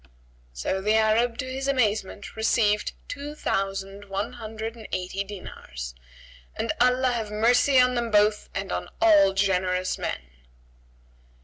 So 0.51 0.81
the 0.81 0.95
Arab 0.95 1.37
to 1.37 1.45
his 1.45 1.67
amazement, 1.67 2.35
received 2.35 2.93
two 3.07 3.35
thousand 3.35 4.05
one 4.05 4.33
hundred 4.33 4.75
and 4.75 4.87
eighty 4.91 5.23
dinars, 5.23 5.93
and 6.55 6.73
Allah 6.81 7.11
have 7.11 7.29
mercy 7.29 7.79
on 7.79 7.93
them 7.93 8.09
both 8.09 8.49
and 8.55 8.71
on 8.71 8.89
all 8.99 9.33
generous 9.33 9.99
men! 9.99 10.21